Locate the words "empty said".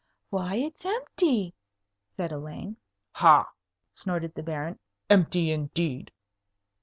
0.83-2.31